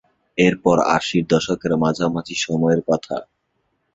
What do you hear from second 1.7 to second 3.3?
মাঝামাঝি সময়ের কথা।